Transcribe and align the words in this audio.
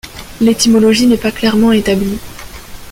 L'étymologie 0.39 1.05
n'est 1.05 1.15
pas 1.15 1.31
clairement 1.31 1.71
établie. 1.71 2.17